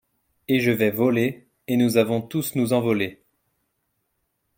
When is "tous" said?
2.23-2.55